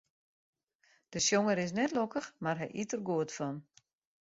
[1.13, 3.55] De sjonger is net lokkich, mar hy yt der goed fan.